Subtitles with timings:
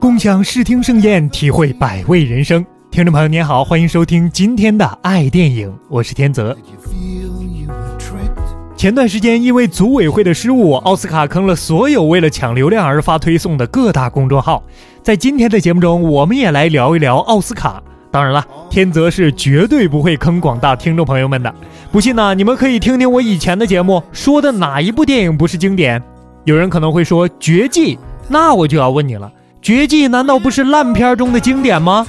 [0.00, 2.66] 共享视听盛宴，体会百味人生。
[2.90, 6.56] 听众朋友您好，欢迎收听今天的爱电影，我是天泽。
[8.76, 14.64] 前段时间因为组委会的失误，奥斯卡坑了所有为了抢流量而发推送的各大公众号。
[15.00, 17.80] 在今天的节目中，我们也来聊一聊奥斯卡。
[18.16, 21.54] 当然了，天泽是绝对不会坑广大听众朋友们的。
[21.92, 26.02] 不信呢，你们可以听听我以前的节目，说的哪一部电影不是经典？
[26.44, 27.94] 有人可能会说《绝技》，
[28.26, 29.30] 那我就要问你了。
[29.60, 32.06] 绝技难道不是烂片中的经典吗？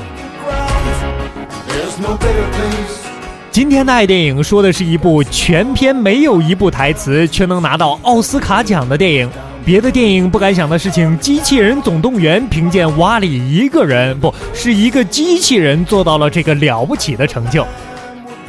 [3.51, 9.29] 今天的爱电影说的是一部全片没有一部台词却能拿到奥斯卡奖的电影。
[9.67, 17.67] 别的电影不敢想的事情，《机器人总动员》凭借瓦里一个人，不是一个机器人做到了这个了不起的成就。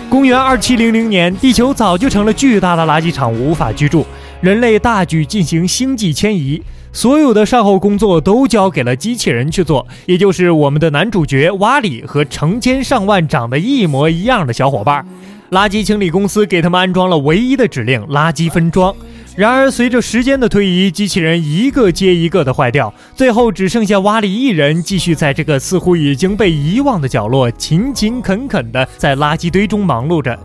[0.08, 4.06] 公元二七零零年，地球早就成了巨大的垃圾场，无法居住，
[4.40, 6.62] 人类大举进行星际迁移。
[6.92, 15.04] 所有的善后工作都交给了机器人去做，也就是我们的男主角瓦里和成千上万长得一模一样的小伙伴。
[15.50, 18.94] 垃圾清理公司给他们安装了唯一的指令：垃圾分装。
[19.36, 30.38] 然而，随着时间的推移，机器人一个接一个的坏掉，最后只剩下瓦里一人继续在这个似乎已经被遗忘的角落勤勤恳恳地在垃圾堆中忙碌着。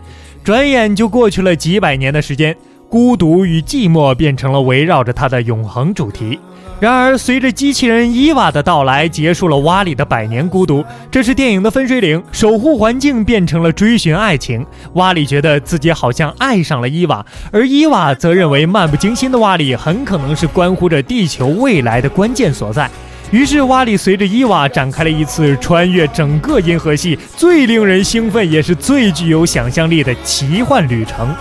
[0.44, 2.56] 转眼就过去了几百年的时间。
[2.90, 6.38] 孤独与寂寞变成了围绕着他的永恒主题。
[6.84, 10.84] 然而，随着机器人伊娃的到来，结束了瓦里的百年孤独。
[11.10, 14.66] 这是电影的分水岭，守护环境变成了追寻爱情。
[14.96, 22.90] 瓦里觉得自己好像爱上了伊娃，而伊娃则认为漫不经心的瓦里很可能是关乎着地球未来的关键所在。
[23.32, 31.34] 于是，瓦里随着伊娃展开了一次穿越整个银河系最令人兴奋，也是最具有想象力的奇幻旅程。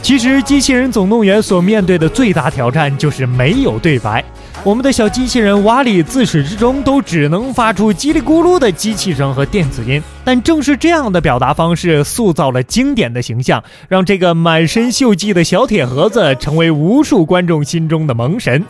[0.00, 4.24] 其实，《机器人总动员》所面对的最大挑战就是没有对白。
[4.64, 18.64] 我们的小机器人瓦里自始至终都只能发出叽里咕噜的机器声和电子音，但正是这样的表达方式，塑造了经典的形象，让这个满身锈迹的小铁盒子成为无数观众心中的萌神。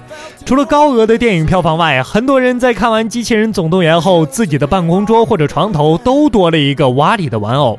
[0.47, 7.79] 除了高额的电影票房外，很多人在看完《机器人总动员》后，自己的办公桌或者床头都多了一个瓦里的玩偶。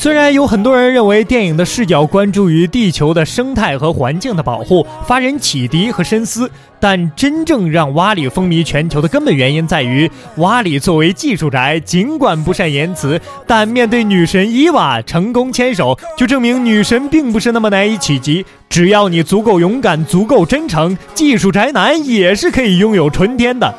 [0.00, 6.48] 虽然有很多人认为电影的视角关注于地球的生态和环境的保护，发人启迪和深思，
[6.78, 18.46] 但真正让瓦里风靡全球的根本原因在于，瓦里作为技术宅，尽管不善言辞，但面对女神伊娃成功牵手，就证明女神并不是那么难以企及。
[18.68, 23.74] 只要你足够勇敢，足够真诚，技术宅男也是可以拥有春天的。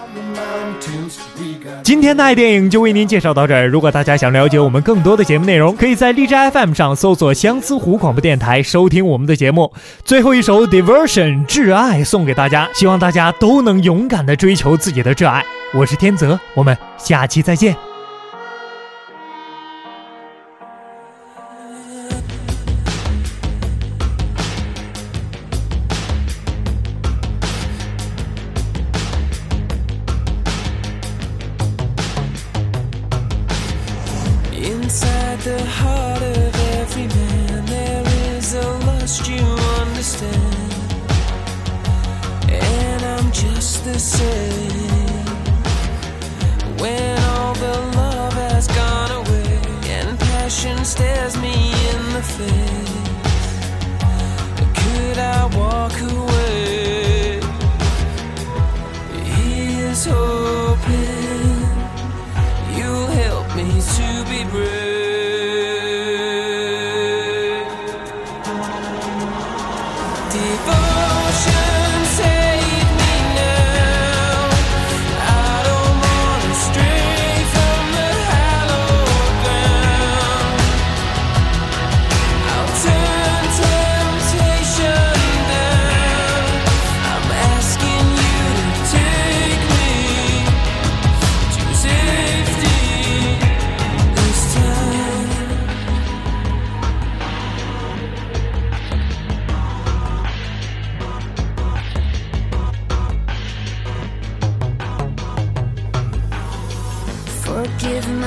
[1.83, 3.67] 今天的爱电影就为您介绍到这儿。
[3.67, 9.71] 如果大家想了解我们更多的节目内容，可以在荔枝 FM 上搜索相思湖广播电台收听我们的节目。
[10.03, 15.43] 最后一首 Diversion 挚爱送给大家，希望大家都能勇敢的追求自己的挚爱。
[15.73, 17.88] 我是天泽，我们下期再见。
[35.43, 37.65] The heart of every man.
[37.65, 38.03] There
[38.35, 39.43] is a lust you
[39.81, 40.83] understand.
[42.49, 44.78] And i'm just the same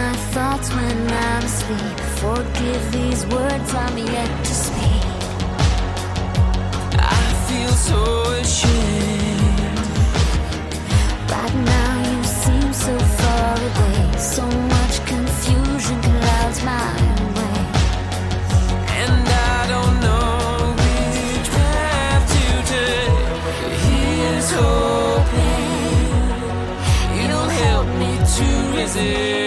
[0.03, 1.99] nights when I'm asleep.
[2.21, 5.05] Forgive these words I'm yet to speak.
[6.99, 8.03] I feel so
[8.41, 9.79] ashamed.
[11.31, 14.19] Right now you seem so far away.
[14.19, 14.45] So
[14.75, 16.93] much confusion clouds my
[17.37, 17.59] way.
[19.01, 23.17] And I don't know which path to take.
[23.87, 25.67] Here's hoping
[27.19, 28.47] you'll help me to
[28.77, 29.42] resist.